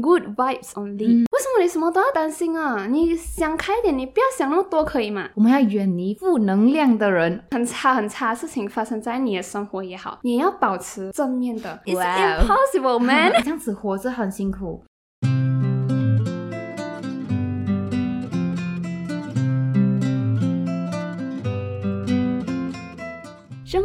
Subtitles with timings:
[0.00, 1.24] good vibes only。
[1.32, 2.86] 为什么你什么都要担心啊？
[2.86, 5.28] 你想开一点，你不要想那么多，可以吗？
[5.34, 7.42] 我们要远离负能量的人。
[7.50, 11.80] 很差很差的事情发生在你的生活也好，你要保持正面的。
[11.84, 13.32] It's impossible, man。
[13.44, 14.82] 这样子活着很辛苦。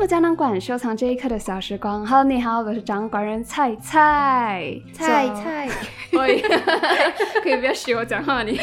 [0.01, 2.03] 生活胶囊馆收藏这一刻的小时光。
[2.03, 5.69] Hello，你好，我是掌管人菜菜菜菜，
[6.13, 6.41] 喂，
[7.43, 8.59] 可以不要学我讲话你。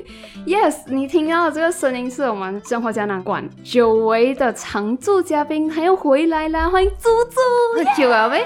[0.48, 7.84] Yes，你听到的这个声音是我们生活胶囊馆久违的常驻嘉宾，他又回来啦，欢迎猪猪。
[7.84, 8.38] 喝酒啊喂？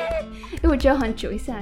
[0.65, 1.55] 因为我觉得很久一下，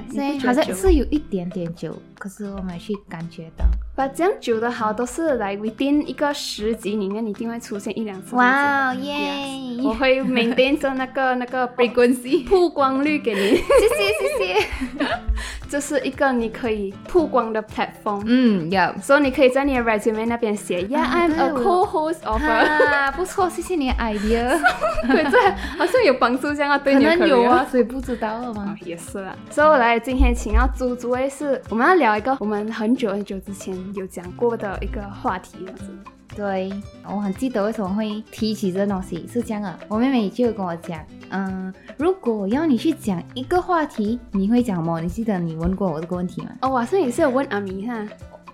[0.43, 3.65] 好像是有一点点久，可是我没去感觉到。
[3.95, 8.35] 把这样久的好都是来 within 一个十集里面一定会出现一两次。
[8.35, 9.81] 哇耶！
[9.83, 14.67] 我会 maintain 着那个 那个 frequency 曝光率给你，谢谢谢谢。
[15.67, 18.21] 这是一个你可以曝光的 platform。
[18.25, 18.93] 嗯，有。
[19.01, 24.59] 所以你可以在你的 resume 那边写，Yeah, 啊 I'm a co-host of 啊，不错，谢谢你的 idea。
[25.07, 25.37] 对，这
[25.77, 29.35] 好像有帮助这样啊，对你的能有啊，所以不知道了哦吗？，也是啦。
[29.49, 35.85] 所以我来今天请到猪猪诶，是我们要聊一个我们很久很久之前有讲过的一个话题，这样子。
[36.33, 36.71] 对，
[37.05, 39.79] 我很记得为什么会提起这东西，是这样的。
[39.89, 40.97] 我妹妹就跟我讲，
[41.29, 45.01] 嗯，如果要你去讲一个话题，你会讲什么？
[45.01, 46.51] 你记得你问过我这个问题吗？
[46.61, 48.07] 哦，我好像也是有问阿米哈，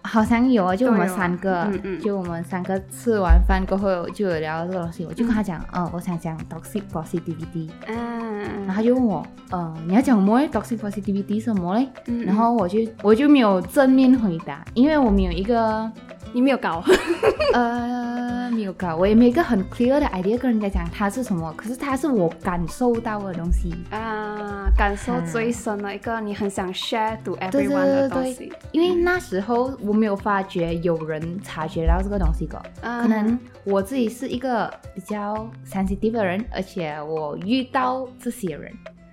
[0.07, 1.99] 好像有啊，就我们三个，嗯嗯。
[1.99, 11.87] 就我们三个吃完饭过后就有聊这个东西，我就跟他讲，嗯、我想讲 toxic positivity，然后啊，他就问我，呃，你要讲什么嘞？toxic positivity 什么嘞？
[12.07, 12.23] 嗯。
[12.25, 15.91] 然后我就我就没有正面回答，因为我没有一个
[16.33, 16.83] 你没有搞，
[17.53, 23.73] 呃没有搞，我也没有一个很 clear 的 idea 跟人家讲它是什么，可是它是我感受到的东西。
[23.91, 33.01] 啊，感受最深的一个你很想 share to everyone 的对对东西，因为那时候我没有发觉有人察觉到这个东西过，嗯。
[33.01, 38.71] 可能我自己是一个比较 sensitive 的人，而且我遇到这些人，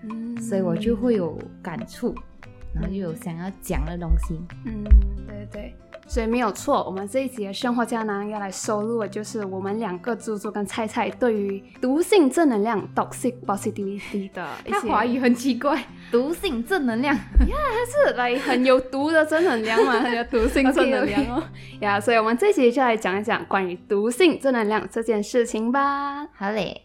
[0.09, 0.41] 嗯。
[0.41, 2.15] 所以我就会有感触，
[2.73, 4.41] 然后就有想要讲的东西。
[4.65, 4.85] 嗯，
[5.27, 5.74] 对对，
[6.15, 6.85] 所以没有错。
[6.85, 17.13] 我们这一集的生活胶囊要来收录的就是我们两个猪猪跟菜菜对于毒性正能量 （toxic positivity） 的一些，他华语很奇怪，毒性正能量。
[17.17, 17.21] 呀，
[17.51, 21.43] 它是来很有毒的正能量嘛， 很有毒性正能量哦。
[21.81, 26.25] 呀所以我们这一集就来讲一讲关于毒性正能量这件事情吧。
[26.37, 26.81] 好嘞，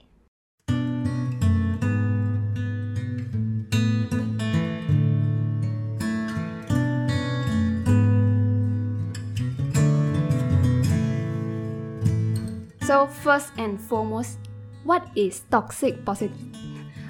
[12.90, 14.40] So first and foremost,
[14.84, 16.34] what is toxic positive?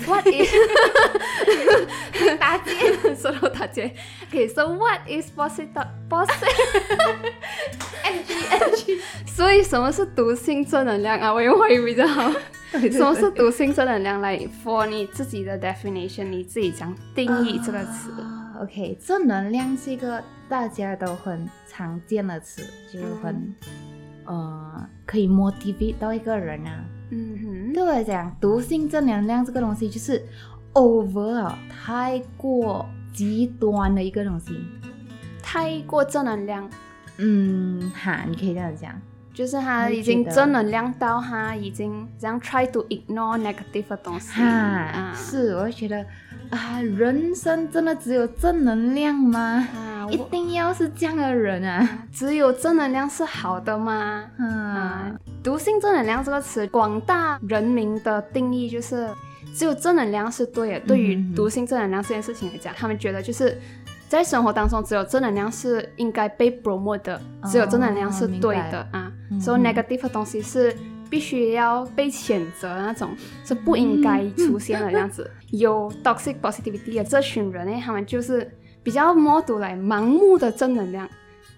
[0.06, 0.51] What is
[2.38, 3.95] 打结，说到打结。
[4.29, 5.69] Okay, so what is positive
[6.09, 6.51] positive?
[8.03, 11.34] NG NG，所以什么是毒性正能量啊？
[11.34, 12.29] 我用华语比较好。
[12.73, 14.19] 什么是毒性正能量？
[14.19, 18.11] 来，for 你自己的 definition，你自己讲定义这个词。
[18.22, 22.61] 啊 OK，正能量是一个大家都很常见的词，
[22.91, 23.56] 就很、
[24.29, 26.85] 呃可以 motivate 到一个人啊。
[27.12, 30.23] 嗯哼，对我来讲，毒性正能量这个东西就是
[30.73, 34.53] over 了，太过极端的一个东西。
[35.41, 36.69] 太过正能量，
[37.17, 38.94] 嗯，哈，你可以这样讲。
[39.34, 44.34] 就是他已经正能量到他已经这样 try to ignore negative 的东西。
[44.34, 46.06] 哈，啊是，我会觉得
[46.49, 49.67] 啊，人生真的只有正能量吗？
[49.75, 51.87] 啊，一定要是这样的人啊？
[52.11, 54.25] 只有正能量是好的吗？
[54.37, 55.11] 啊啊，，
[55.43, 59.07] 毒性正能量这个词，广大人民的定义就是
[59.53, 60.79] 只有正能量是对的。
[60.87, 63.55] 对于毒性正能量这件事情来讲，他们觉得就是
[64.07, 69.11] 在生活当中，只有正能量是应该被 promote 的，只有正能量是对的啊。
[69.31, 70.75] 嗯所以嗯 negative 的东西是
[71.09, 75.30] 必须要被谴责那种，是不应该出现的这样子。
[75.52, 78.50] 有 toxic positivity 的这群人呢，他们就是
[78.84, 81.09] 比较 more to 来盲目的正能量。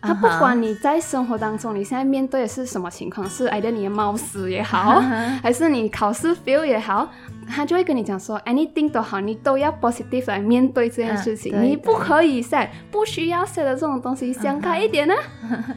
[0.03, 5.00] 他不管你在生活当中你现在面对的是什么情况，是 either 你的猫死也好，
[5.44, 7.07] 还是你考试 fail 也好，
[7.47, 15.13] 他就会跟你讲说 anything 都好，你都要 positive 来面对这件事情，嗯你不可以 sad，不需要 sad 的这种东西，想开一点呢、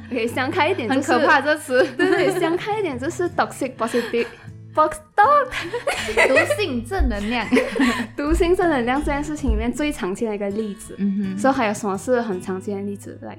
[0.09, 4.27] 可以想开一点、就是，很可怕这词，对 对，想开一点，就是 toxic positive。
[4.75, 5.47] box dog
[6.27, 7.47] 毒性正能量。
[8.17, 13.17] 毒性正能量这件事情里面最常见的一个例子，嗯哼，所以还有什么是很常见的例子？
[13.23, 13.39] 来，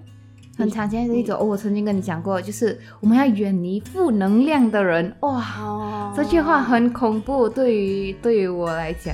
[0.57, 5.13] 很常见的一种、哦，我曾经跟你讲过，就是我们要远离负能量的人。
[5.21, 6.13] 哇，哦。
[6.15, 9.13] 这句话很恐怖，对于对于我来讲，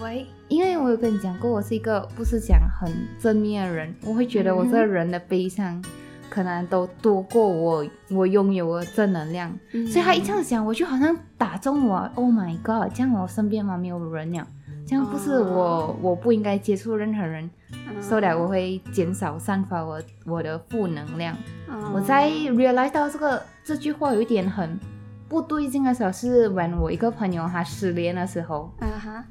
[0.00, 5.82] 喂，因为我有跟你讲过，我是一个不是讲很正面的人，我会觉得我这个人的悲伤
[6.28, 9.86] 可能都多过我我拥有的正能量，嗯。
[9.86, 14.46] 所以他一这样讲，我就好像打中我，Oh my God，这样我身边嘛没有人了，
[14.86, 15.96] 这样不是我、哦。
[16.00, 18.02] 我不应该接触任何人，嗯。
[18.02, 21.36] 受了我会减少散发我我的负能量。
[21.68, 24.78] 嗯我在 realize 到这个这句话有一点很
[25.28, 29.24] 不对劲的时候，是 when 我一个朋友他失恋的时候，啊哈，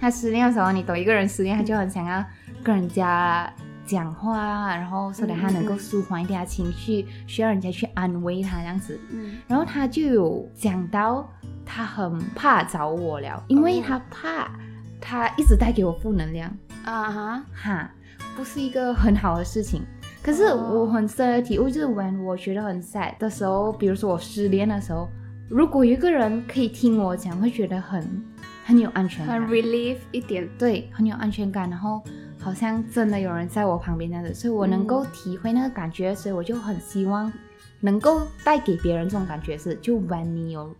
[0.00, 2.24] 他失恋的时候，你懂一个人失恋，他就很想要
[2.62, 3.52] 跟人家
[3.86, 9.00] 讲话啊，然后说的他能够舒缓一点他情绪，需要人家去安慰他这样子。
[9.10, 9.38] 嗯。
[9.48, 11.28] 然后他就有讲到
[11.64, 14.50] 他很怕找我了，因为他怕
[15.00, 16.50] 他一直带给我负能量，
[16.84, 17.90] 啊哈，哈，
[18.36, 19.82] 不是一个很好的事情。
[20.22, 25.08] 可是我很深的体会，就是 when 我觉得很 sad 的时候，比如说我失恋的时候，
[25.48, 28.24] 如果有一个人可以听我讲，会觉得很
[28.64, 29.40] 很有安全感。
[29.40, 29.48] 很。
[29.48, 32.02] relief 一点，对，很有安全感，然后
[32.38, 37.32] 好像真的有人在我旁边那样子，所以我能够体会那个感觉，所以我就很希望
[37.80, 40.74] 能够带给别人这种感觉是，就 when 你有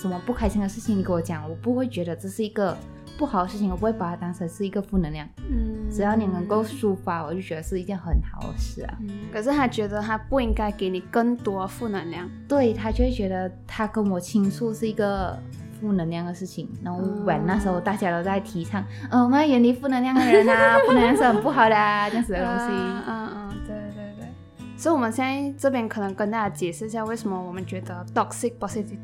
[0.00, 2.74] 什么不开心的事情，你跟我讲，我不会觉得这是一个
[3.16, 8.98] 不好的事情，我不会把它当成是一个负能量，嗯，只要你能够抒发，我就觉得是一件很好的事啊。
[9.00, 15.38] 嗯，可是他觉得他不应该给你更多负能量，对他就会觉得他跟我倾诉是一个
[15.80, 22.72] 负能量的事情，然后嗯 晚那时候大家都在提倡，呃，我们要远离负能量的人啊， 负能量是很不好的啊，这样子的东西。
[22.72, 24.28] 嗯嗯嗯，对对对。
[24.76, 28.98] 所以我们现在这边可能跟大家解释一下，为什么我们觉得 toxic positivity。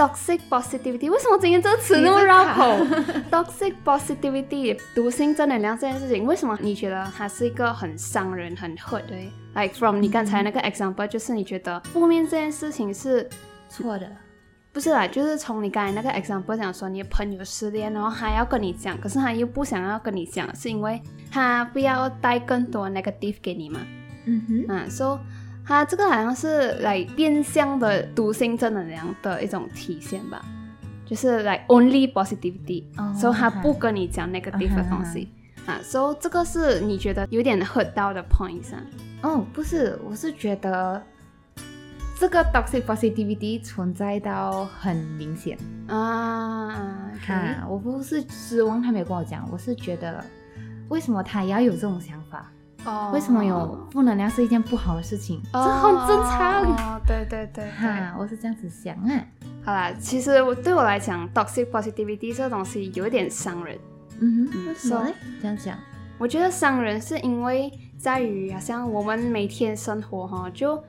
[0.00, 2.86] Toxic positivity，为什么今天这个词那么绕口？
[3.30, 9.14] Toxic positivity，毒性正能量这件事情，为什么你觉得它是一个很伤人、很 hurt 的
[9.54, 13.28] ？Like from 你刚才那个 example，就是你觉得负面这件事情是
[13.68, 14.10] 错的，
[14.72, 20.98] 不是啦，就是从你刚才那个 example 讲说，你的朋友失恋，然后他要跟你讲，可是他又不想要跟你讲，是因为
[21.30, 23.80] 他不要带更多 negative 给你嘛？
[24.24, 25.18] 嗯哼，嗯，so
[25.70, 30.44] 他这个好像是来变相的毒性正能量的一种体现吧，
[31.06, 35.28] 就是来 only positivity，哦所以他不跟你讲 negative 的东西。
[35.66, 38.82] 啊，so 这个是你觉得有点 hurt 到的 point 啊？
[39.22, 41.00] 哦，不是，我是觉得
[42.18, 45.56] 这个 toxic positivity 存在到很明显。
[45.86, 50.24] 啊哈，我不是指望他没有跟我讲，我是觉得
[50.88, 52.50] 为什么他也要有这种想法？
[52.84, 55.40] 哦为什么有负能量是一件不好的事情？
[55.52, 56.64] 这很正常。
[56.64, 57.70] 哦，对对对对。
[57.72, 59.24] 哈，我是这样子想啊。
[59.64, 63.78] 好啦，其实我对我来讲，toxic positivity 这个东西有一点伤人。
[64.20, 65.12] 嗯哼，嗯为什么呢？
[65.40, 65.76] 这样讲。
[66.18, 70.82] 我觉得伤人是因为在于，好像我们每天生活哈，就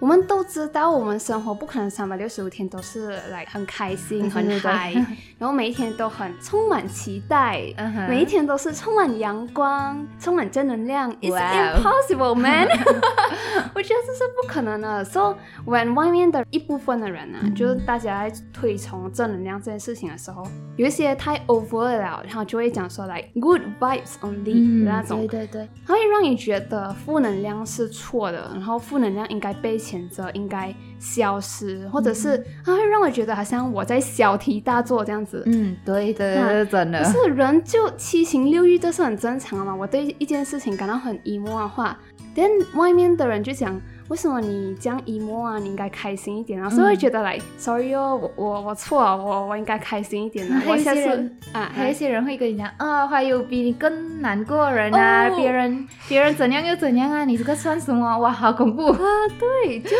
[0.00, 4.92] 我们都知道，我们生活不可能三百六十五天都是来很开心、 很嗨，
[5.38, 7.62] 然后每一天都很充满期待，
[8.08, 11.12] 每一天都是充满阳光、充满正能量。
[11.20, 12.68] It's impossible, man！
[13.74, 15.04] 我觉得这是不可能的。
[15.04, 15.36] So
[15.66, 20.46] when 外面的一部分的人呢、嗯就是大家在推崇正能量这件事情的时候，
[20.76, 35.42] 有一些太 over 了，然后就会讲说 like good vibes only 的那种嗯对对对，它会让你觉得负能量是错的，然后负能量应该被谴责，应该消失，或者是它会让我觉得好像我在小题大做这样子。
[35.46, 37.10] 嗯，对对啊对，真的不。
[37.10, 39.74] 是人就七情六欲，这是很正常的嘛。
[39.74, 41.98] 我对一件事情感到很 emo 的话，
[42.34, 45.58] 但外面的人就讲，为什么你这样 emo 啊？
[45.58, 46.68] 你应该开心一点啊。
[46.68, 50.58] 所以会觉得来，sorry 哦，我我我错了，我我应该开心一点啊。
[50.64, 58.16] 还有我下次一些人啊，还有一些人会跟你讲啊，还有比你更难过的人啊，哦别人别人怎样又怎样啊，你这个算什么？
[58.18, 58.86] 哇，好恐怖！
[58.92, 58.98] 啊，
[59.38, 59.90] 对，就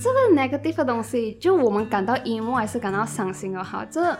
[0.00, 4.16] 这个 negative 的东西，就我们感到 emo 还是感到伤心哦，好，这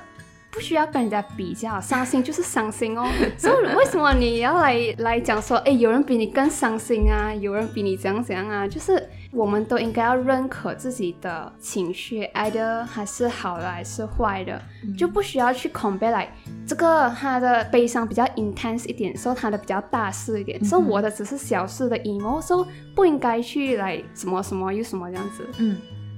[0.50, 3.06] 不需要跟人家比较，伤心就是伤心哦。
[3.38, 8.66] 所以为什么你要来来讲说，哎，有人比你更伤心啊，有人比你怎样怎样啊？
[8.66, 14.60] 就是我们都应该要认可自己的情绪，either 还是好的还是坏的，
[14.99, 16.32] 就不需要去 compare 来
[16.66, 25.46] 这个他的悲伤比较 intense 一点，说他的比较大事一点，说、我的只是小事的 emo，说不应该去来什么什么又什么这样子。
[25.58, 25.76] 嗯。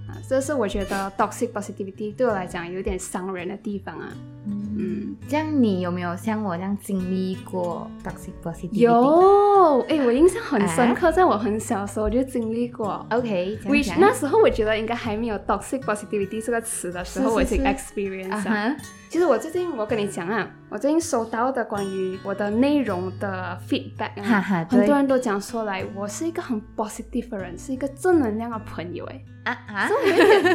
[0.09, 4.09] 啊，这是我觉得 toxic positivity 对我来讲有点伤人的地方啊。
[4.45, 8.79] 嗯，这样你有没有像我这样经历过 toxic positivity？
[8.79, 13.07] 有，哎，我印象很深刻，在我很小的时候就经历过。
[13.11, 18.77] ，OK，这样 which 那时候我觉得应该还没有 toxic positivity 这个词的时候，是是我已经 experience 了。
[19.09, 29.05] 其实我最近我跟你讲啊，我最近收到的关于我的内容的 feedback 啊，哈哈很多人都讲说来，我是一个很 positive 的人，是一个正能量的朋友。
[29.05, 29.89] 哎，啊啊，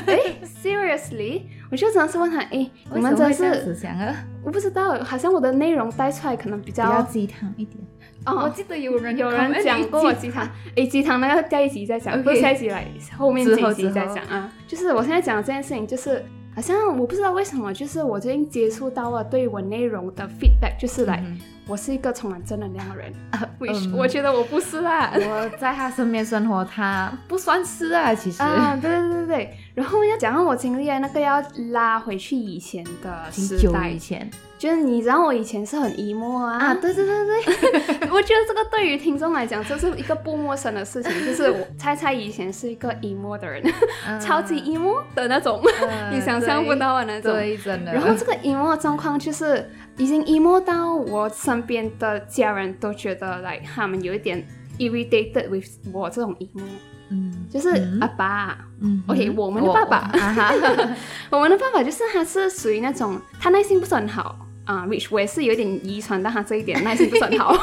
[0.07, 4.15] 哎，seriously，我就真的是问他，哎，你为们真是想啊？
[4.43, 7.77] 我不知道，好像我的内容带出来可能比比较较鸡汤一点。
[8.25, 8.53] 哦我哦。
[8.55, 12.85] 记得有人有人讲过我鸡汤，诶，鸡汤那个下一集再讲 OK 不是下一集来
[13.17, 14.51] 后面这一集再讲啊。
[14.67, 16.23] 就是我现在讲的这件事情，就是
[16.55, 21.37] 好像我不知道为什么，就是我最近接触到了对我内容的 feedback，就是来、嗯
[21.69, 25.11] 我是一个充满正能量的人，啊 which 嗯我觉得我不是啦。
[25.13, 28.41] 我在他身边生活，他不算是啊，其实。
[28.41, 34.27] 啊，对对对对，然后要讲到我经历的那个要拉回去以前的时代以，前。
[34.57, 43.61] 就是你知道我以前是很 emo 啊，啊，对对对对， 我觉得这个对于听众来讲，这是一个不陌生的事情，就是我猜猜以前是一个 emo 的人，
[44.07, 44.19] 嗯。
[44.19, 47.31] 超级 emo 的那种，呃 你想象不到的那种。
[47.33, 47.93] 对，真的。
[47.93, 54.43] 然后这个 emo 的状况就是已经 emo 到我身边的家人都觉得来他们有一点
[54.79, 56.63] irritated with 我这种 emo，
[57.09, 58.57] 嗯，就是嗯阿爸。
[58.79, 60.53] 嗯 OK，我们的爸爸啊哈，
[61.31, 67.55] 我们的爸爸就是他是属于那种他耐心不是很好啊、w h i c h 我也是有点遗传到他这一点 耐心不是很好。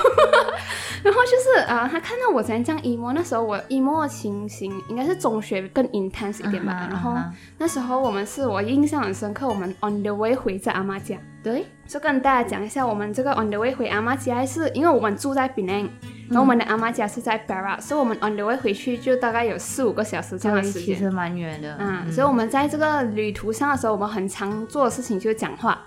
[1.05, 6.89] 然后就是啊，他看到我之前这样 emo，那时候我 emo 的情形应该是中学更 intense 一点吧。
[6.91, 7.15] 然后
[7.59, 11.17] 那时候我们是我印象很深刻，我们 on the way 回在阿妈家。
[11.43, 15.91] 对，就跟大家讲一下，我们这个 on the way 回阿妈家是因为我们住在 Penang，
[16.29, 20.83] 然后我们的阿妈家是在 b a r a、所以我们 on the way 回去就大概有四五个小时这样的，时间。
[20.83, 21.77] 其实蛮远的。
[21.79, 25.79] 嗯，所以我们在这个旅途上的时候，我们很常做的事情就是讲话。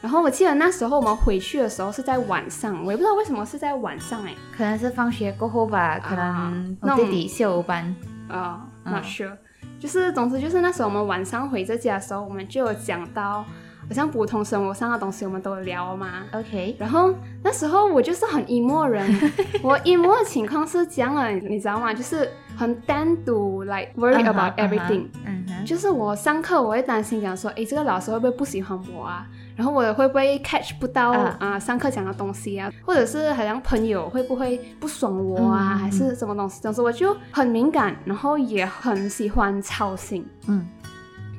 [0.00, 7.84] 然后我记得那时候我们回去的时候是在晚上，我也不知道为什么是在晚上哎、可能是放学过后吧，可能我弟弟下午班。
[8.28, 9.32] 啊、嗯 n o t sure，
[9.80, 13.44] 就是总之就是那时候我们晚上回这家的时候，我们就有讲到，
[13.88, 16.24] 好像普通生活上的东西我们都有聊嘛。
[16.32, 21.94] OK，然后那时候我就是很 emo 的人， 我 emo 的情况是这样的，你知道吗？
[21.94, 29.26] 就是很单独，like worry about everything，、嗯哼，就是我上课我会担心讲说，诶，这个老师会不会不喜欢我啊？
[29.56, 32.70] 然后我会不会 catch 不到啊、啊上课讲的东西啊？
[32.84, 35.72] 或者是好像朋友会不会不爽我啊？
[35.74, 36.60] 嗯还是什么东西？
[36.62, 40.24] 总之我就很敏感，然后也很喜欢操心。
[40.46, 40.64] 嗯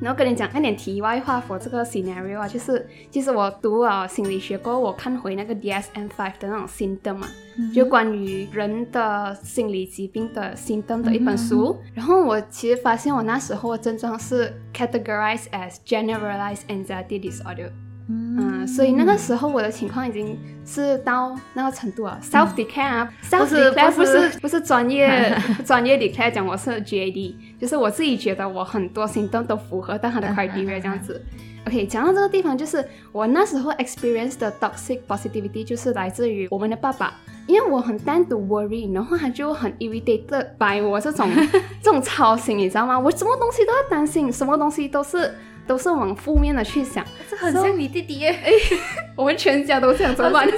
[0.02, 7.28] 然后跟你讲一点题外话，for 这个 scenario 啊，就是其实我读了心理学过后，我看回那个 DSM-5 的那种 symptom 嘛，
[7.58, 11.78] 嗯就关于人的心理疾病的 symptom 的一本书。
[11.94, 17.70] 然后我其实发现我那时候的症状是 categorized as generalized anxiety disorder。
[18.12, 20.36] 嗯，所以那个时候我的情况已经
[20.66, 31.24] 是到那个程度了，self declare 啊，self 不是不不是是不是专业 专业 declare 讲我是 JAD，就是我自己觉得我很多行动都符合到他的嗯 criteria 这样子。
[31.68, 37.14] OK，讲到这个地方，就是我那时候 experience 的 toxic positivity 就是来自于我们的爸爸，
[37.46, 41.30] 因为我很单独 worry，然后他就很 irritated by 我这种
[41.84, 42.98] 这种操心，你知道吗？
[42.98, 45.36] 我什么东西都要担心，什么东西都是
[45.70, 47.06] 都是往负面的去想。
[47.30, 48.36] 这很像你弟弟耶。
[49.16, 50.50] 我们全家都这样， 怎么办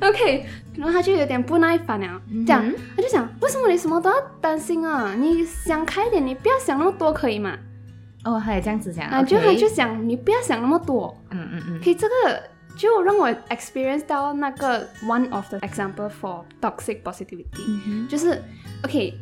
[0.00, 5.14] ？OK，然后他就有点不耐烦了，这样、嗯他就讲，为什么你什么都要担心啊？
[5.18, 7.54] 你想开一点，你不要想那么多，可以吗？
[8.24, 12.42] 哦，还有这样子讲啊，就他就讲，你不要想那么多，嗯嗯嗯可以这个
[12.78, 17.46] 就让我 experience 到那个 one of the example for toxic positivity，、
[17.86, 18.42] 嗯就是
[18.84, 19.12] OK，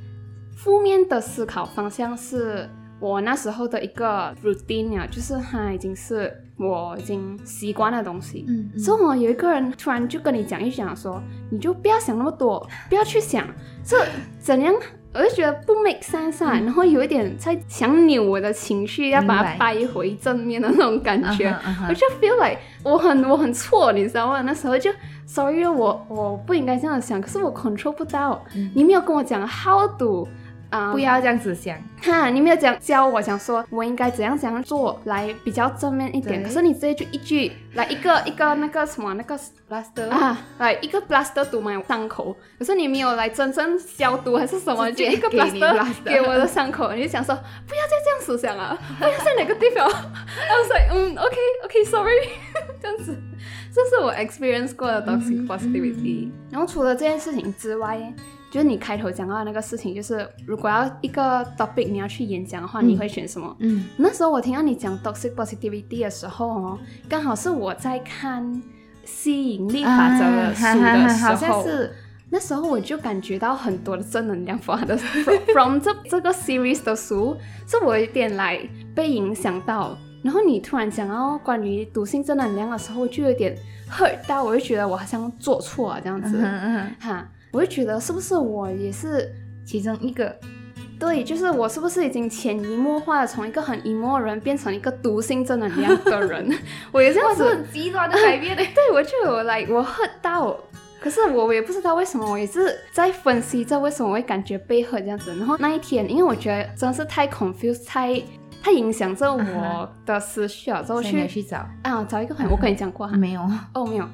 [0.56, 2.68] 负面的思考方向是
[3.04, 8.46] 我那时候的一个 routine 啊，就是它已经是我已经习惯的东西。
[8.48, 13.46] 嗯嗯所以我有一个人突然就跟你讲一讲说，你就不要想那么多，不要去想
[13.84, 13.96] 这
[14.38, 14.74] 怎样，
[15.12, 21.54] 我就觉得不 make sense 啊，然后有一点在想扭我的情绪，要把它掰回正面的那种感觉。
[21.88, 24.40] 我就 feel like 我很我很错，你知道吗？
[24.40, 24.90] 那时候就
[25.26, 28.42] sorry，我我不应该这样想，可是我 control 不到。
[28.56, 30.26] 嗯你没有跟我讲 how to
[30.74, 31.76] 啊、不要这样子想。
[32.02, 39.38] 哈，你没有讲教我想说我应该怎样怎样做来比较正面一点，可是你直接就一句来一个一个那个什么那个
[39.70, 47.34] plaster 啊，来一个 plaster 堵满伤口，可是你没有来真正消毒还是什么，就一个 plaster 给我的伤口，你就想说
[47.66, 52.28] 不要再这样子想啊，不要在哪个地方， I was like 嗯 OK OK sorry
[52.82, 53.16] 这样子，
[53.72, 58.12] 这是我 experience 过的 toxic 嗯 positivity、然后除了这件事情之外，
[58.54, 62.88] 就是你开头讲到的那个事情，就是如果要一个 topic 你要去演讲的话，嗯。
[62.88, 63.56] 你会选什么？
[63.58, 63.86] 嗯。
[63.96, 68.62] 那时候我听到你讲 toxic positivity 的时候哦，刚好是我在看
[69.04, 71.92] 吸引力法则的书的时候，好像是
[72.30, 74.96] 那时候我就感觉到很多的正能量 from 的
[75.52, 78.60] from, 这这个 series 的书，是我有点来
[78.94, 79.98] 被影响到。
[80.22, 83.52] 然后你突然讲到关于毒性正能量的时候，我就有点
[83.90, 89.32] hurt 到，我就觉得我好像做错了这样子，嗯嗯嗯，哈，我就觉得是不是我也是
[89.64, 90.36] 其中一个
[90.98, 96.50] 对对，就是我是不是已经潜移默化的从一个很 emo 的人变成一个毒性正能量的人？
[96.92, 98.64] 我也这样子，很极端的改变的。
[98.74, 100.56] 对我就有来，我 hurt 到，
[101.00, 105.34] 可是我也不知道为什么，我也是在分析这为什么会感觉被 hurt 这样子。
[105.36, 108.22] 然后那一天，因为我觉得真是太 confused，太
[108.62, 113.42] 太影响着我的思绪了，之后去去找啊找一个朋友，我跟你讲过哈，没有
[113.74, 114.08] 哦没有。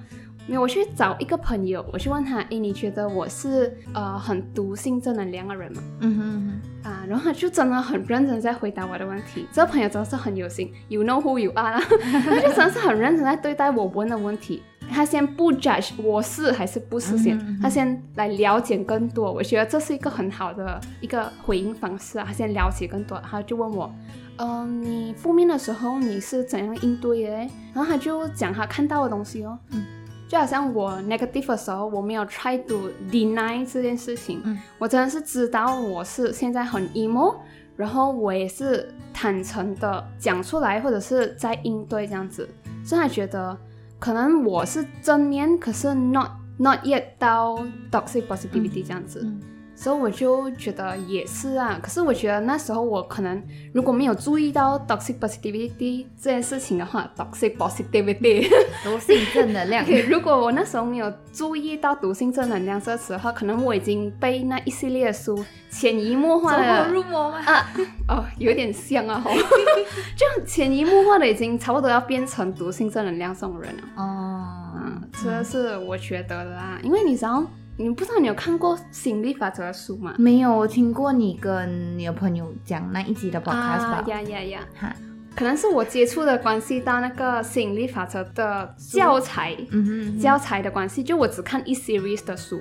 [0.46, 5.82] 没有，我去找一个朋友，我去问他，诶，你觉得我是呃很毒性正能量的人吗？
[6.00, 9.46] 嗯哼啊，然后他就真的很认真在回答我的问题。
[9.52, 14.62] 这个朋友真的是很有心，You know who you are，他就真的是很认真在对待我问的问题。
[14.92, 19.32] 他先不 judge 我是还是不是先，他先来了解更多。
[19.32, 22.24] 我觉得这是一个很好的一个回应方式啊。
[22.26, 23.88] 他先了解更多，他就问我，
[24.38, 27.30] 嗯，你负面的时候你是怎样应对的？
[27.72, 29.56] 然后他就讲他看到的东西哦。
[29.70, 29.86] 嗯。
[30.30, 37.34] 就好像我 negative 的时候，我没有 try to deny 这件事情，嗯，我真的是知道我是现在很 emo，
[37.74, 42.48] 然后我也是坦诚的讲出来，或者是在应对这样子，
[42.84, 43.58] 所以他觉得
[43.98, 47.56] 可能我是正面，可是 not not yet 到
[47.90, 49.26] toxic positivity 这样子。
[49.82, 58.46] 所以我就觉得也是啊，可是我觉得那时候我可能如果没有注意到 toxic positivity 这件事情的话，toxic positivity
[58.84, 59.82] 毒性正能量。
[60.06, 67.38] 如果我那时候没有注意到毒性正能量这词的话，可能我已经被那一系列的书潜移默化的入魔吗？
[67.46, 67.66] 啊，
[68.06, 69.24] 哦，有点像啊，
[70.14, 73.82] 就潜移默化的已经差不多要变成毒性正能量这种人了。
[73.96, 74.44] 哦，
[74.76, 77.42] 嗯，这是我觉得的啦，因为你知道。
[77.80, 80.14] 你不知道你有看过吸引力法则的书吗？
[80.18, 84.04] 没有，我听过你跟你的朋友讲那一集的 podcast 吧。
[84.06, 84.60] 呀呀呀！
[84.78, 84.94] 哈，
[85.34, 92.60] 可能是我接触的关系到那个吸引力法则的教材，嗯哼，教材的关系，就我只看一 series 的书，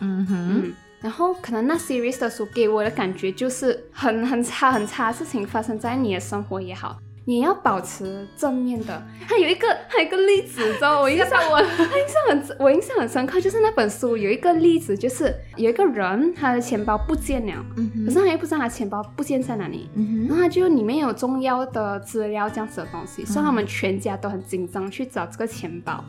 [0.00, 6.98] 嗯哼，然后可能那 series 的书给我的感觉就是很很差很差事情发生在你的生活也好。
[7.24, 9.02] 你要保持正面的。
[9.26, 11.66] 还有一个，还有一个例子，知道我印象 我，印
[12.08, 17.64] 象很，我印象很深刻，就是那本书有一个例子，就是有一个人他的钱包不见了，
[18.04, 19.88] 可是他又不知道他钱包不见在哪里，
[20.28, 26.04] 然后他就里面有重要的资料这样子的东西，所以他们全家都很紧张去找这个钱包。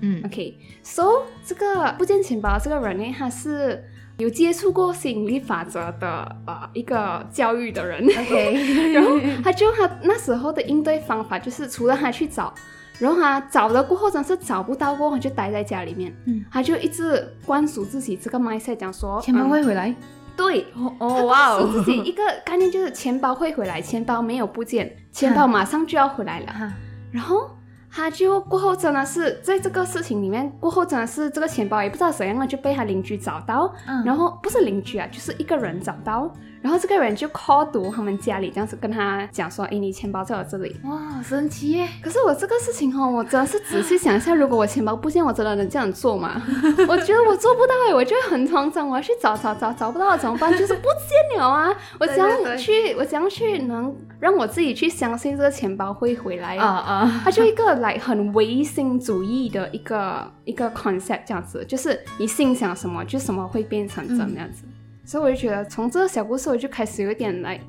[0.00, 3.84] 嗯，OK，so 这个不见钱包这个人呢，他是。
[4.18, 12.52] 有接触过吸引力法则的呃一个教育的人，OK， 然后他就他那时候的应对方法就是除了他去找，
[12.98, 19.94] 然后他找了过后真是找不到过后就待在家里面，嗯，他就一直灌输自己这个 mindset，讲说钱包会回来，
[20.34, 20.64] 对，
[20.98, 26.72] 哦哇哦，自己一个概念就是钱包会回来，钱包没有不见，钱包马上就要回来了，
[27.12, 27.50] 然后。
[27.96, 33.72] 他就过后真的是在这个事情里面过后真的是这个钱包也不知道怎样了就被他邻居找到，
[34.04, 36.30] 然后不是邻居啊，就是一个人找到。
[36.62, 41.88] 然后这个人就 call 读他们家里这样子跟他讲说，哎，你钱包在我这里，哇，神奇耶！
[42.02, 46.42] 可是我这个事情哈，我真的是仔细想一下，如果我钱包不见，我真的能这样做吗？
[46.88, 50.50] 我觉得我做不到哎，我觉得很慌张，我要去找找找找不到怎么办？
[50.56, 51.72] 就是不见了啊！
[52.00, 52.94] 我怎样去？
[52.94, 57.20] 我怎样去能让我自己去相信这个钱包会回来啊啊！
[57.24, 64.64] 它就一个来很唯心主义的一个一个 concept 这样子，就是你心想什么，就什么会变成怎么样子。
[65.06, 67.60] 所以我就觉得，从这个小故事我就开始有点来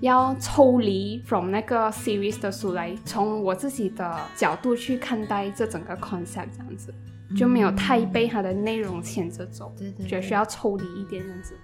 [0.00, 6.94] 要抽离 from 那个 series 的书来，从我自己的角度去看待这整个 concept 这样子，
[7.36, 9.74] 就没有太被它的内容牵着走，
[10.06, 11.54] 觉得需要抽离一点这样子。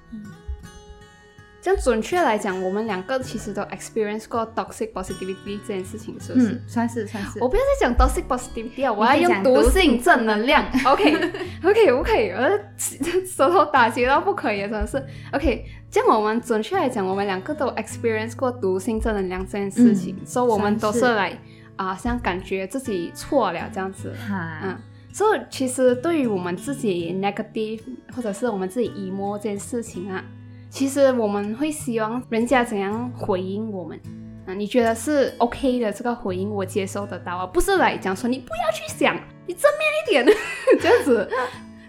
[1.62, 6.52] 这样准确来讲，我们两个其实都 experience 过 toxic positivity 这件事情，是不是？
[6.52, 7.38] 嗯，算是算是。
[7.38, 10.64] 我不要再讲 toxic positivity 了，我要用毒性正能量。
[10.86, 12.60] OK，OK，OK，我
[13.26, 15.04] 舌头打结到不可以，真的是。
[15.32, 21.38] OK，这样我们准确来讲，我们两个都 experience 过毒性正能量这件事情，所以我们都是来
[21.76, 24.14] 啊，像感觉自己错了这样子。
[24.62, 24.74] 嗯，
[25.12, 27.82] 所以其实对于我们自己 negative
[28.16, 30.24] 或者是我们自己 emo 这件事情啊。
[30.70, 34.00] 其实我们会希望人家怎样回应我们
[34.46, 34.54] 啊？
[34.54, 37.46] 你觉得是 OK 的这个回应，我接受得到啊？
[37.46, 40.38] 不是来讲说你不要去想，你正面一点
[40.80, 41.28] 这样子。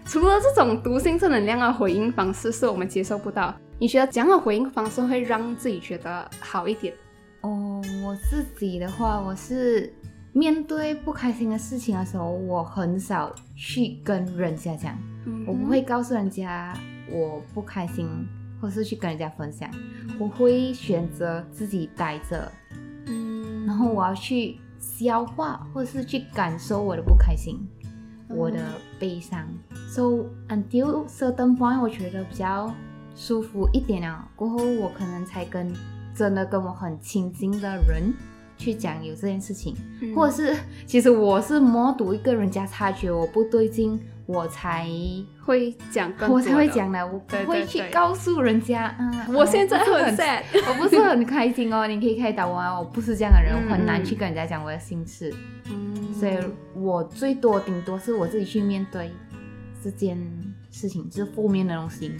[0.04, 6.92] 除了这种毒性正能量的回应方式是我们接受不到，你觉得怎样的回应方式会让自己觉得好一点？
[7.42, 9.94] 哦，我自己的话，我是
[10.32, 14.98] 面对不开心的事情的时候，我很少去跟人家讲，
[15.46, 16.76] 我不会告诉人家
[17.08, 18.08] 我不开心。
[18.62, 19.68] 或是去跟人家分享，
[20.20, 22.50] 我会选择自己待着，
[23.06, 27.58] 嗯，然后我要去消化，或是去感受我的不开心，
[28.28, 28.60] 我的
[29.00, 29.48] 悲伤。
[29.90, 32.72] So until certain point，我觉得比较
[33.16, 35.74] 舒服一点了，过后我可能才跟
[36.14, 38.14] 真的跟我很亲近的人
[38.56, 40.14] 去讲有这件事情，嗯。
[40.14, 43.98] 或者是其实我是摸读一个人家察觉我不对劲，
[44.32, 44.86] 我才
[45.44, 48.94] 会讲我才会讲的，我不会去告诉人家。
[48.98, 55.34] 嗯， 我现在很 sad， 我不是很开心哦，你可以开导我啊，我不是这样的人，嗯我很难嗯去跟人家讲我的心事，
[55.70, 56.38] 嗯所以
[56.74, 59.10] 我最多顶多是我自己去面对
[59.82, 60.16] 这件
[60.70, 62.12] 事情，就是负面的东西。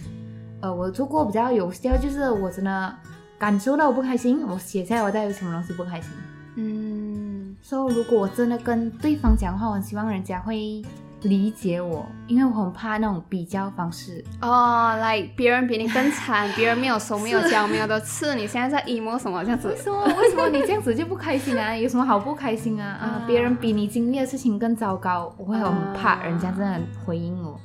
[0.61, 2.95] 呃，我做过比较有效，就是我真的
[3.37, 6.11] 感受到我不开心，我写下来我到底有什么东西不开心。
[6.55, 10.81] 嗯所、以如果我真的跟对方讲话，我很希望人家会
[11.23, 14.23] 理解我，因为我很怕那种比较方式。
[14.41, 19.75] 哦，来别人比你更惨， 别人没有手没有脚没有的刺，你现在在 emo 什么这样子为？
[19.75, 20.03] 什么？
[20.17, 21.75] 为什么你这样子就不开心啊？
[21.75, 22.87] 有什么好不开心啊？
[22.99, 27.59] 啊啊，别人比你经历的事情更糟糕，我会很怕啊人家真的回应我，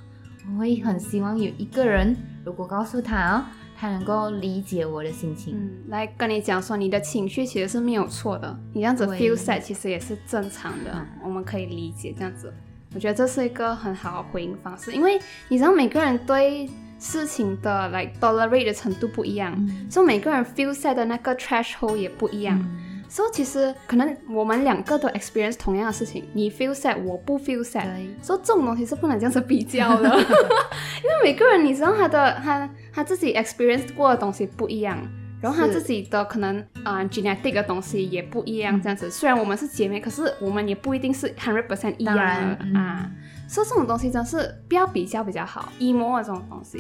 [0.55, 3.44] 我会很希望有一个人，如果告诉他哦，
[3.77, 5.55] 他能够理解我的心情。
[5.57, 12.53] 嗯，来跟你讲说你的情绪其实是没有错的，你这样子 feel sad 其实也是正常的，嗯我们可以理解这样子。
[12.94, 19.87] 我觉得这是一个很好的回应方式，因为你知道每个人对事情的 like tolerate 的程度不一样，嗯。
[19.90, 22.59] 所以每个人 feel sad 的那个 threshold 也不一样。
[22.59, 23.05] 嗯。
[23.11, 27.87] 所以其实可能我们两个都 experience 同样的事情，你 feel sad，我不 feel sad，
[28.20, 34.98] 所以这种东西是不能这样子比较的， 因为每个人你知道他的他他自己 experience 过的东西不一样，
[35.40, 39.11] 然后他自己的可能啊、genetic 的东西也不一样，嗯这样子。
[39.11, 43.11] 虽然我们是姐妹，可是我们也不一定是 hundred percent 一样的啊。
[43.48, 46.79] 所以这种东西真是不要比较比较好，emo 的这种东西。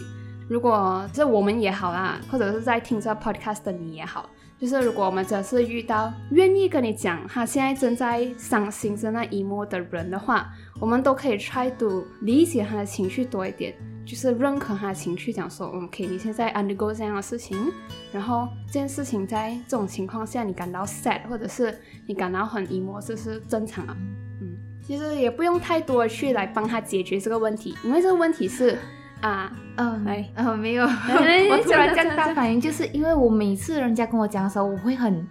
[0.48, 13.74] 如果是我们也好啦，或者是在听这 podcast 的你也好，就是如果我们真的是遇到愿意跟你讲他现在正在伤心、正在 emo 的人的话，我们都可以 try to 理解他的情绪多一点，
[14.08, 17.70] 就是认可他的情绪，讲说，嗯，OK，你现在 undergo 这样的事情，
[18.10, 23.94] 然后这件事情在这种情况下你感到 sad，或者是你感到很 emo，这是正常啊。
[24.40, 28.78] 嗯，其实也不用太多的去来帮他解决这个问题，因为这个问题是
[29.20, 35.22] 啊，嗯，哎呃，没有，哎 我突然这样大反应，就是因为我每次人家跟我讲的时候，我会很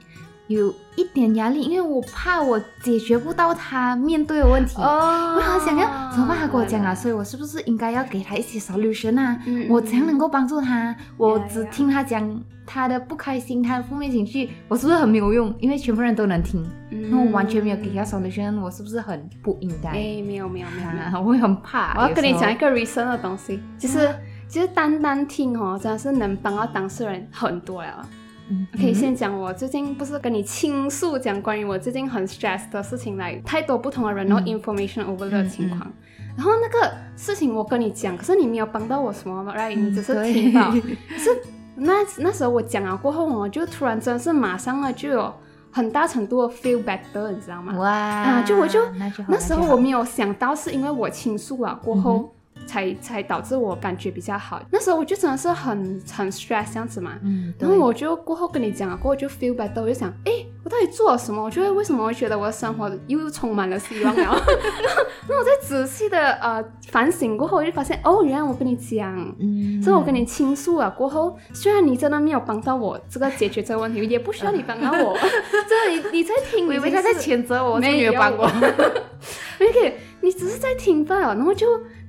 [0.48, 4.82] 有一点压力，因为我怕我解决不到他面对的问题。
[4.82, 6.38] 哦我好想要怎么办？
[6.38, 9.38] 他跟我讲啊，所以我是不是应该要给他一些 solution 啊？
[9.46, 10.96] 嗯我怎样能够帮助他？
[11.18, 15.54] 我只.听他讲他的不开心，他的负面情绪，我是不是很没有用？
[15.60, 19.90] 因为全部人都能听，嗯那我完全没有给他 solution，我是不是很不应该？
[19.90, 20.82] 哎，没有没有没
[21.12, 21.94] 有我会很怕。
[21.98, 24.10] 我要跟你讲一个 reason 的东西，就是
[24.48, 28.08] 其实单单听哦，真的是能帮到当事人很多了。
[28.50, 35.92] 嗯可以先讲我最近不是跟你倾诉讲关于我最近很 stress 的事情来，太多不同的人，然后 information over 的情况。
[36.36, 39.76] 然后那个事情我跟你讲，可是你没有帮到我什么嘛，right？
[39.76, 40.70] 你只是听到。
[41.10, 41.30] 可是
[41.76, 45.34] 那那时候我讲了过后，我就突然真的是马上了就有
[45.72, 47.74] 很大程度的 feel better，你知道吗？
[47.78, 48.80] 哇，啊就我就
[49.28, 52.32] 那时候我没有想到，是因为我倾诉了过后，
[52.68, 54.62] 才才导致我感觉比较好。
[54.70, 57.14] 那时候我就真的是很很 stress 这样子嘛。
[57.24, 61.42] 嗯，然后我就过后跟你讲了，过后就 feel better，我就想，哎，我到底做了什么？
[61.42, 64.44] 我觉得为什么会觉得我的生活又充满了希望了？
[65.30, 75.18] 那我在仔细的呃反省过后，我就发现，哦，原来我跟你讲，嗯，所以我跟你倾诉了过后，虽然你真的没有帮到我这个解决这个问题，也不需要你帮到我，
[75.68, 78.50] 这你你在听，我以为他在谴责我，没有有帮我。
[79.60, 81.66] 没给你只是在听罢了，然后就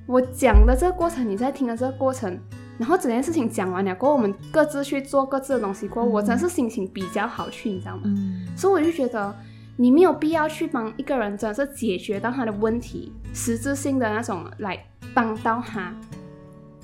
[0.09, 2.35] 我讲的这个过程，你在听的这个过程，
[2.79, 8.01] 然后整件事情讲完了过后，我们各自去做各自的东西过后，我真的是心情比较好去，你知道吗？
[8.05, 9.31] 嗯所以我就觉得
[9.77, 15.93] 你没有必要去帮一个人，真的是解决到他的问题，实质性的那种来帮到他。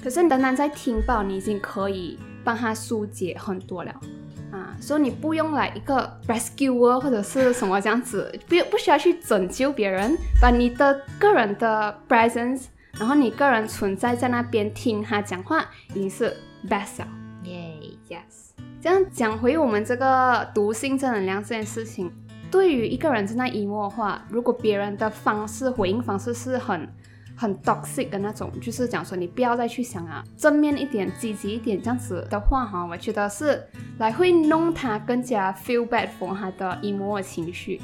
[0.04, 3.92] 可是你单单在听报，你已经可以帮他疏解很多了。
[4.52, 12.66] 啊，所以你不用来一个 rescuer 或者是什么这样子，不不需要去拯救别人，把你的个人的 presence，
[12.97, 16.36] 然后你个人存在在那边听他讲话，已经是
[16.69, 17.08] best 了。
[17.43, 17.75] 耶
[18.10, 22.12] ，Yes，这样讲回我们这个毒性正能量这件事情，
[22.49, 26.89] 对于一个人正在 emo 的话，如果别人的方式回应方式是很
[27.36, 33.62] 很 toxic 的那种，就是讲说你不要再去想啊，正面一点、积极一点这样子的话哈，我觉得是
[33.99, 37.81] 来会弄他更加 feel bad for 他的 emo 的情绪。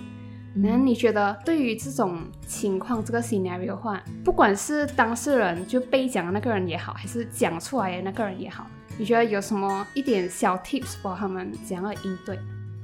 [0.53, 12.37] 那你觉得对于这种情况这个 scenario 的话，不管是当事人就被讲的那个人也好，还是讲出来的那个人也好，你觉得有什么一点小 tips for 他们怎样的应对？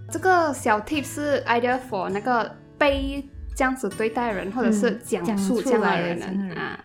[0.09, 6.79] 这个小 tips 是 either for 那个被这样子对待的人，或者是嗯讲讲述这样的出来的人啊。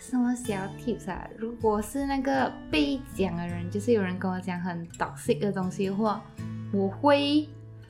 [0.00, 1.28] 什么小 tips 啊？
[1.36, 6.20] 如果是那个被讲的人，就是有人跟我讲很 toxic 的东西的话，
[6.72, 7.46] 我会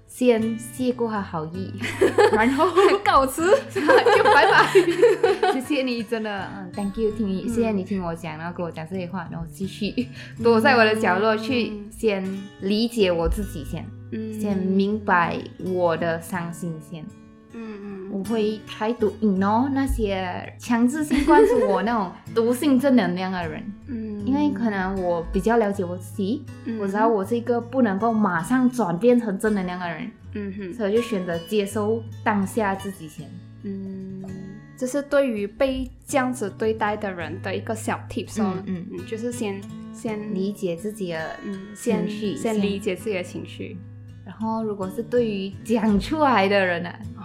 [0.09, 1.73] 先谢过他好意，
[2.33, 2.66] 然后
[3.05, 3.44] 告辞。
[3.71, 3.81] 就
[4.25, 4.66] 拜拜。
[5.53, 10.09] 谢谢你，真的，嗯，Thank you，听你，谢谢你听我讲，然后跟我讲这些话，然后继续
[10.42, 14.40] 躲在我的角落去嗯先理解我自己先，嗯。
[14.40, 17.05] 先明白我的伤心先。
[17.53, 18.11] 嗯嗯。
[18.11, 33.27] 我会 try to ignore 那些强制性灌输我那种毒性正能量的人，嗯，因为可能我比较了解我自己，嗯我知道我是一个不能够马上转变成正能量的人，嗯哼所以就选择接受当下自己先。
[33.62, 34.23] 嗯，
[34.77, 38.53] 这是对于被这样子对待的人的一个小 tips 哦。
[38.67, 39.61] 嗯嗯，就是先
[39.95, 43.79] 先理解自己的，嗯情绪先先理解自己的情绪。
[44.25, 47.18] 然后如果是对于讲出来的人呢、哦，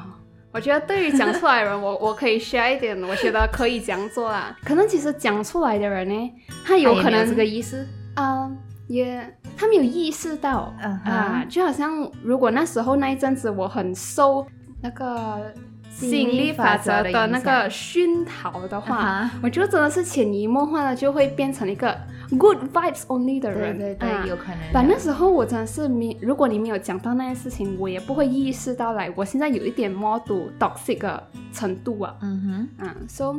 [0.53, 4.55] 我觉得对于讲出来的人，我 我可以 share 一点，我觉得可以这样做啦。
[4.63, 6.31] 可能其实讲出来的人呢，
[6.63, 8.55] 他有可能这个意思，嗯、
[8.87, 10.71] 也他没有意识到。
[10.81, 11.11] 嗯哼。
[11.11, 14.45] 啊，就好像如果那时候那一阵子我很瘦
[14.79, 15.51] 那个
[15.93, 21.95] 吸引力法则的那个熏陶的话，我觉得真的是潜移默化的就会变成一个
[22.37, 23.77] good vibes only 的人。
[23.77, 24.59] 对对，啊有可能。
[24.73, 32.15] 但那时候我真的是没，如果你没有讲到那件事情，我也不会意识到来，我现在有一点 more to toxic 的程度啊。
[32.21, 33.35] 嗯哼，嗯，so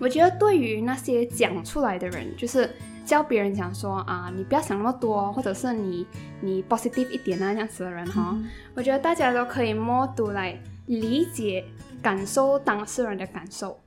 [0.00, 2.70] 我觉得对于那些讲出来的人，就是
[3.04, 6.06] 教别人讲说啊，你不要想那么多，或者是你
[6.40, 10.56] 你 positive 一点啊这样子的人哈、嗯我觉得大家都可以 more to 来
[10.88, 11.64] 理解、
[12.02, 13.78] 感受当事人的感受，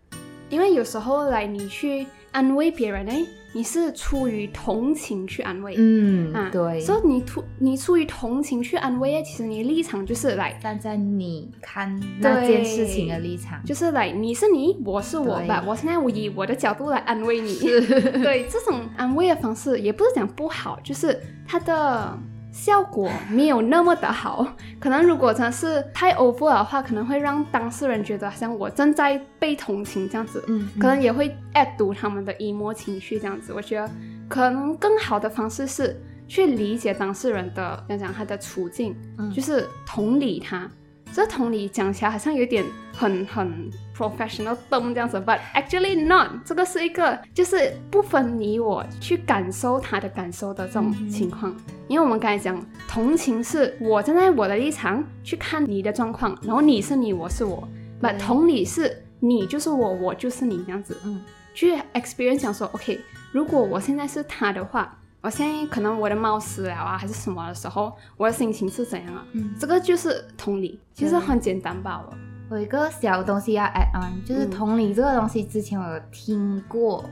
[0.50, 3.12] 因为有时候来你去安慰别人呢，
[3.54, 5.76] 你是出于同情去安慰。
[5.78, 6.80] 嗯，啊对。
[6.80, 15.64] 所以你出你出于同情去安慰，其实你立场就是来站在你看那件事情的立场，就是来，你是你，我是我吧。
[15.68, 17.58] 我现在我以我的角度来安慰你。
[18.24, 22.18] 对，这种安慰的方式也不是讲不好，就是它的
[22.52, 24.46] 效果没有那么的好。
[24.80, 33.54] 可能如果真是太 over 的话，可能会让当事人觉得好像我正在被同情这样子，嗯，可能也会 add 读他们的 emo 情绪这样子。
[33.54, 33.90] 我觉得
[34.28, 40.70] 可能更好的方式是去理解当事人的，讲讲他的处境，嗯就是同理他。
[41.14, 46.30] 这同理讲起来好像有点很很 professional term 这样子，but actually not。
[46.46, 51.56] 这个是一个就是不分你我去感受他的感受的这种情况。
[51.88, 57.68] 因为我们刚才讲同情是我站在我的立场去看你的状况，然后你是你，我是我。
[58.02, 60.98] but 同理是你就是我，我就是你这样子。
[61.04, 61.22] 嗯
[61.54, 62.98] 去 experience 讲说，OK，
[63.34, 69.26] 如果我现在是他的话，我现在可能我的猫死了啊，还是什么的时候，我的心情是怎样啊？
[69.34, 72.18] 嗯，这个就是同理，其实很简单罢了。
[72.50, 77.06] 我有一个小东西要 add on，就是嗯同理这个东西，之前我有听过，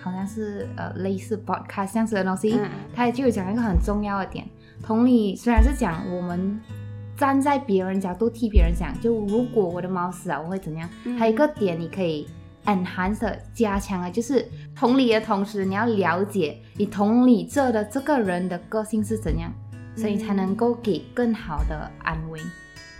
[0.00, 4.48] 好像是呃类似 podcast 这样子的东西，嗯它就有讲一个很重要的点，
[4.82, 6.60] 同理虽然是讲我们
[7.16, 10.88] 站在别人角度替别人想，就如果我的猫死了，我会怎样？
[11.04, 12.28] 嗯还有一个点你可以
[12.66, 19.52] enhance 加强啊，就是同理的同时，你要了解你同理这的这个人的个性是怎样，
[19.96, 22.40] 所以才能够给更好的安慰。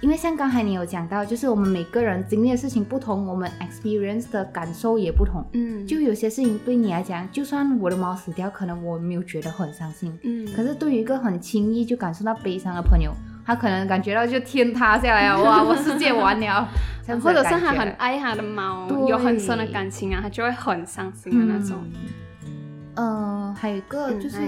[0.02, 5.42] 因为像刚才你有讲到，就是我们每个人经历的事情不同，我们 experience 的感受也不同。
[5.54, 13.10] 嗯，就有些事情对你来讲，就算我的猫死掉，可能我没有觉得很伤心，嗯，可是对于一个很轻易就感受到悲伤的朋友，
[13.46, 16.68] 他可能感觉到就天塌下来了，哇，我世界完了，
[17.06, 21.78] 这样子或者是他很爱他的猫，有很深的感情啊，他就会很伤心的那种。
[22.96, 24.38] 嗯，呃，还有一个嗯就是，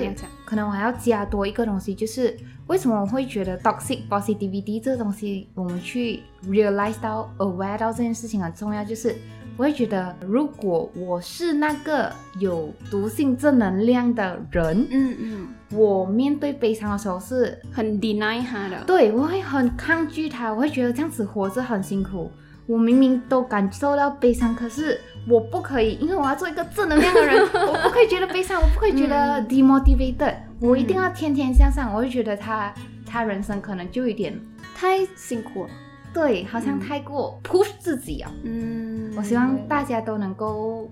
[0.45, 9.15] 可能我还要加多一个东西，就是为什么我会觉得 toxic positivity 这个东西，我们去 realize 到 aware 到这件事情很重要，就是
[9.57, 18.83] 我会觉得，如果我是那个有毒性正能量的人，嗯嗯，我面对悲伤的时候是很 deny 他的。
[18.87, 22.31] 对，我会很抗拒它，我会觉得这样子活着很辛苦。
[22.67, 31.95] 我明明都感受到悲伤，可是我不可以，因为我要做一个正能量的人， 我不可以觉得悲伤，我不可以觉得 demotivated，、我一定要天天向上。
[31.95, 32.73] 我会觉得他
[33.07, 34.39] 他人生可能就有点
[34.75, 35.71] 太辛苦了。
[36.13, 38.31] 对，好像嗯太过 push 自己啊。
[38.43, 40.91] 嗯，我希望大家都能够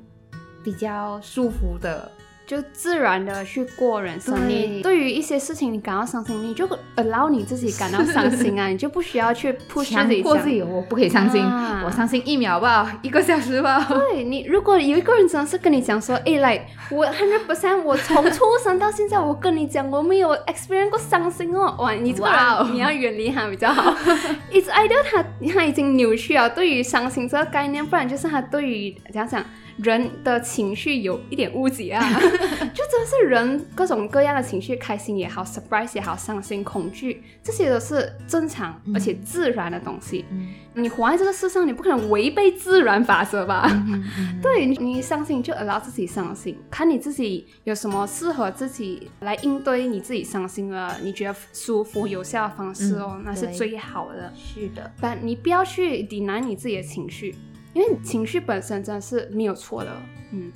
[0.65, 2.11] 比较舒服的，
[2.47, 4.35] 就自然的去过人生。
[4.35, 13.85] 对你对于一些事情你感到伤心，你就 allow 你自己感到伤心啊， 你就不需要去 push 强自己讲迫自己，我不可以伤心，啊我伤心一秒吧，一个小时吧。
[13.89, 23.93] 对你，如果有一个人真的是跟你讲说，诶，来，我 hundred percent，我从出生到现在，我跟你讲，我没有 experience 过伤心哦，哇，你这个哇你要远离他比较好。
[24.53, 29.45] It's either 他他已经扭曲了对于伤心这个概念，不然就是他对于怎样讲
[29.79, 40.25] 人的情绪有一点误解啊， 就真的是人各种各样的情绪，开心也好，surprise 也好，伤心、恐惧，这些都是正常而且自然的东西。
[40.31, 40.49] 嗯。
[40.79, 43.67] 你活在这个世上，你不可能违背自然法则吧？
[43.71, 54.31] 嗯嗯 对你，你伤心就 allow 自己伤心，看你自己有什么适合自己来应对你自己伤心了，你觉得舒服有效的方式哦，嗯那是最好的。
[54.37, 57.35] 是的，但你不要去抵难你自己的情绪，
[57.77, 59.91] 因为情绪本身真的是没有错的，
[60.33, 60.51] 嗯，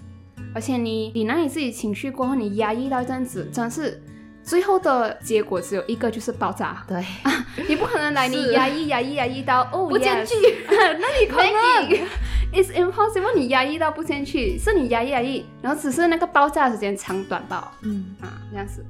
[0.54, 4.02] 而且你你拿你自己情绪过后，你压抑到这样子，真的是
[4.42, 6.82] 最后的结果只有一个，就是爆炸。
[6.88, 10.34] 对，啊 你不可能来，你压抑压抑压抑到哦，不进去
[10.66, 12.08] 那你可能
[12.54, 18.16] It's impossible，你压抑到不进去，是你压抑压抑，然后只是那个爆炸时间长短罢了嗯。
[18.22, 18.82] 啊，这样子。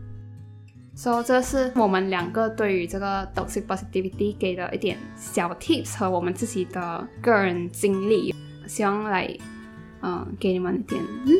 [1.03, 8.35] 所、以这是我们两个对于这个 toxic positivity 给的一点小 tips 和我们自己的个人经历，
[8.67, 9.35] 希望来
[10.03, 11.33] 嗯给你们一点嗯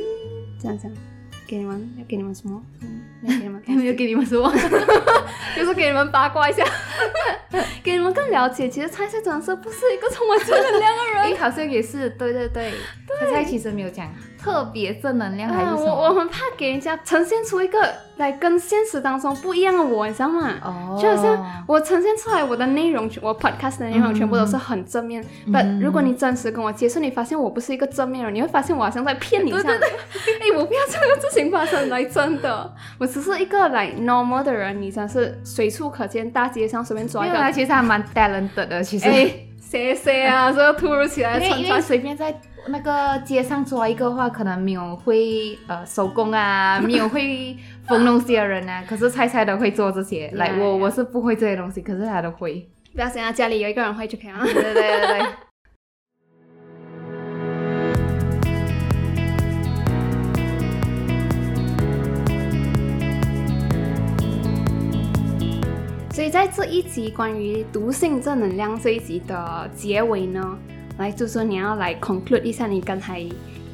[0.59, 0.97] 这样这样，
[1.47, 2.63] 给你们要给你们什么？
[2.81, 4.51] 嗯，没有给你们 没有给你们什么，
[5.55, 6.65] 就是给你们八卦一下，
[7.85, 8.67] 给你们更了解。
[8.67, 11.23] 其实蔡蔡真的是不是一个充满正能量的人。
[11.25, 12.73] 哎，好像也是，对对对，
[13.21, 17.79] 他他其实没有讲特别正能量还是啊，什我我么，很怕给人家呈现出一个
[18.17, 20.55] 来跟现实当中不一样的我，你知道吗？
[20.65, 25.25] 哦，就好像我呈现出来我的内容，我 podcast 的内容嗯全部都是很正面。
[25.47, 29.67] 嗯如果你真实跟我接触，你发现我不是一个正面人，你会发现我好像在骗你这样。
[29.67, 37.53] 对对哎，我不要这个事情发生来，真的，我只是一个来 normal 的人，你真是随处可见，大街上随便抓一个。
[37.53, 39.09] 其实还蛮 talented 的，其实。
[39.09, 41.81] 哎，谢谢啊，这个突如其来穿插。
[41.81, 42.35] 随便在
[42.69, 50.31] 那个街上抓一个话，可能没有会呃手工啊，没有会缝东西的人啊， 可是菜菜都会做这些。
[50.35, 50.77] 来，我 yeah.
[50.77, 52.69] 我是不会这些东西，可是他都会。
[52.95, 54.45] 不要想啊，家里有一个人会就可以了。
[54.45, 55.27] 对对对。
[66.13, 70.59] 所以在这一集关于毒性正能量这一集的结尾呢，
[71.01, 73.25] 来猪猪你要来 conclude 一下你刚才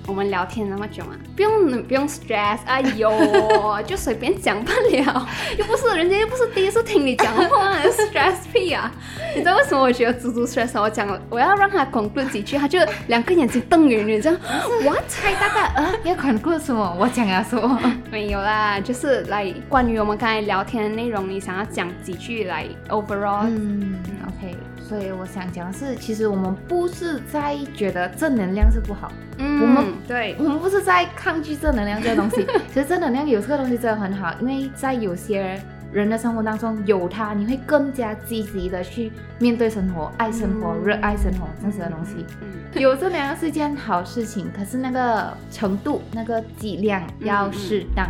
[0.06, 3.10] 我们聊天那么久嘛，不用不用 stress，哎呦，
[3.84, 5.26] 就随便讲罢了，
[5.58, 8.92] 又不是人家又不是第一次听你讲话，stress 屁啊！
[9.34, 10.80] 你知道为什么我觉得猪猪 stress？
[10.80, 14.38] 我讲我要让他 conclude 几句，他就两个眼睛瞪圆圆这样
[14.84, 15.02] ，what？
[15.08, 16.96] 猜大概呃要 conclude 什么？
[17.00, 17.80] 我讲什么。
[18.08, 23.42] 没有啦，就是来关于我们刚才聊天的内容，你想要讲几句来 overall？
[23.48, 23.96] 嗯
[24.28, 24.56] ，OK。
[24.88, 32.46] 所以我想讲的是，其实我们不是在觉得正能量是不好，嗯，我们对我们不是在抗拒正能量这个东西。
[32.72, 35.60] 其实正能量有这个东西真的很好，因为在有些
[35.92, 42.24] 人的生活当中有它，你会更加积极的去面对生活、爱生活、嗯热爱生活这样子的东西。
[42.42, 48.06] 嗯有正能量是一件好事情，可是那个程度、那个剂量要适当。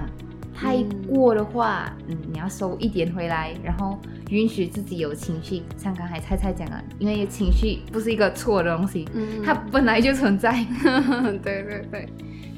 [0.56, 3.98] 太过的话，嗯，你要收一点回来，然后
[4.30, 5.62] 允许自己有情绪。
[5.76, 10.64] 像刚才菜菜讲的，因为情绪不是一个错的东西，嗯它本来就存在。
[11.44, 12.08] 对对对，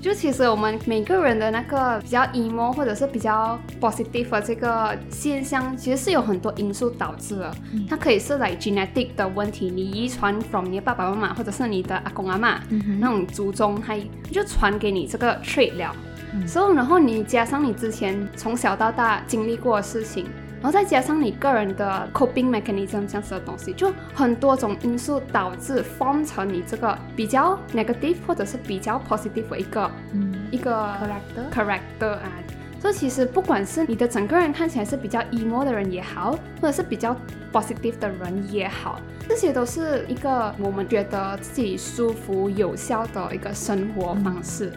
[0.00, 7.52] 就其实我们每个人的那个比较 emo 或者是比较 positive 的这个现象，其实是有很多因素导致的。
[7.72, 13.96] 嗯它可以是来 genetic 的问题，你遗传 from 你的爸爸妈妈，或者是你的阿公阿妈、嗯那种祖宗，它
[14.30, 15.94] 就传给你这个 trait 了。
[16.32, 20.26] 嗯所以，然后你加上你之前从小到大经历过的事情，
[20.60, 32.32] 然后再加上你个人的 coping mechanism 这样子的东西，就很多种因素导致 form 成你这个比较 negative 或者是比较 positive 的一个嗯一个 Character character 啊。
[32.80, 37.16] 所以其实不管是你的整个人看起来是比较 emo 的人也好，或者是比较
[37.52, 44.72] positive 的人也好，这些都是一个我们觉得自己舒服有效的一个生活方式。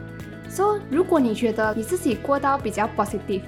[0.52, 3.42] 所以如果你觉得你自己过到比较 positive，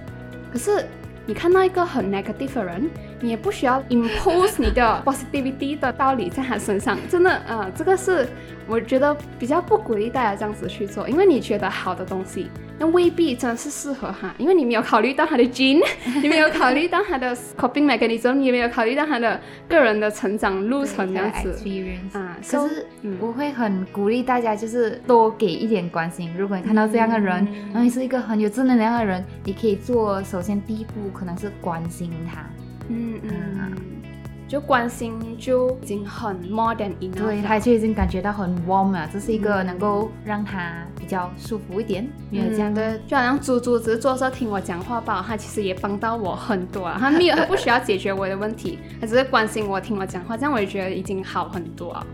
[0.54, 0.86] 可是
[1.26, 2.90] 你看到一个很 negative 的人，
[3.24, 6.98] 你也不需要 impose 你的 positivity 的道理在他身上。
[7.10, 8.28] 真的，呃，这个是
[8.68, 15.82] 我觉得比较不鼓励大家这样子去做，因为你觉得好的东西，那未必真的是适合他，因为你没有考虑到他的 gene，
[16.22, 21.56] 你没有考虑到他的 coping mechanism，你也没有考虑到他的个人的成长路程这样子。
[22.12, 26.30] 啊，可是嗯我会很鼓励大家，就是多给一点关心。
[26.38, 32.46] 如果你看到这样的人，嗯然后你是一个很有正能量的人，你可以做首先第一步可能是关心他，
[32.90, 33.78] 嗯啊嗯，
[34.48, 39.10] 就关心就已经很 more than enough 对，了他就已经感觉到很 warm 了。
[39.12, 46.98] 这是一个嗯能够让他比较舒服一点，没有这样嗯的，就好像猪猪只是坐着听我讲话吧，他其实也帮到我很多啊。
[47.02, 52.06] 他没有，他不需要解决我的问题，他只是关心我，听我讲话，这样我也觉得已经好很多啊。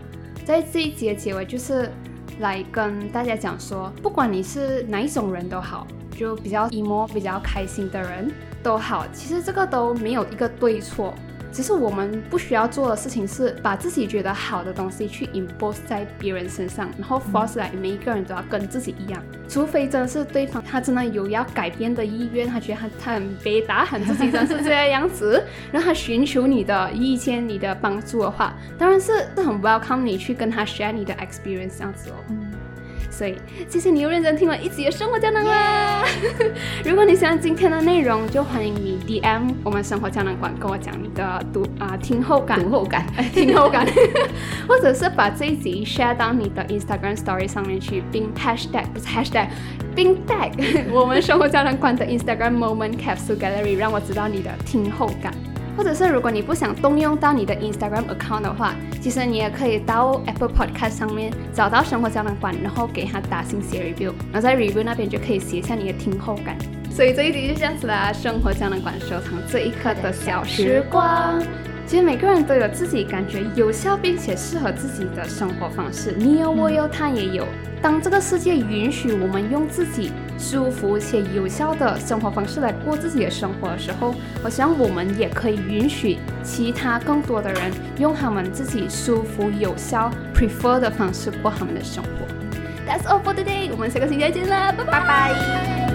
[0.44, 1.90] 在这一集的结尾，就是
[2.38, 11.14] 来跟大家讲说，不管你是哪一种人都好，就比较 emo、比较开心的人都好，其实这个都没有一个对错。
[11.52, 25.42] 只是我们不需要做的事情是把自己觉得好的东西去 impose 在别人身上，然后 force 来每一个人都要跟自己一样，除非真的是对方他真的有要改变的意愿，他觉得他他很悲打很自己真是这样子，
[25.72, 32.14] 然后他寻求你的意见、你的帮助的话，当然是是很 welcome 你去跟他 share 你的 experience 这样子哦。
[33.10, 33.34] 所以，
[33.68, 36.04] 谢谢你又认真听了一集的生活胶囊啦！
[36.84, 43.86] 如果你喜欢今天的内容，就欢迎你 DM 我们生活胶囊馆，跟我讲你的读啊听后感、读后感、 听后感，
[44.68, 49.48] 或者是把这一集 share 到你的 Instagram Story 上面去，并 hashtag 不是 hashtag，
[49.94, 50.52] 并 tag
[50.92, 55.34] 我们生活胶囊馆的 Instagram Moment Capsule Gallery，让我知道你的听后感。
[55.76, 66.56] 或者是如果你不想动用到你的 Instagram account 的话，其实你也可以到 Apple Podcast 上面找到生活胶囊馆，然后给他打星写 review，然后在 review 那边就可以写下你的听后感。
[66.90, 71.40] 所以这一集就这样子啦，生活胶囊馆收藏这一刻的小时光。
[71.86, 77.44] 其实每个人都有自己感觉有效并且适合自己的生活方式，你有我有他也有。
[77.82, 92.10] 当这个世界允许我们用自己舒服且有效的生活方式来过自己的生活的时候，我想我们也可以允许其他更多的人用他们自己舒服、有效、prefer 的方式过他们的生活。
[92.88, 95.89] That's all for today，我们下个星期再见了，拜拜。